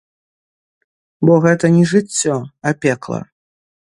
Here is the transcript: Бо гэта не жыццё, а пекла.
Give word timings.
Бо 1.29 1.33
гэта 1.43 1.65
не 1.77 1.85
жыццё, 1.93 2.35
а 2.69 2.75
пекла. 2.87 3.21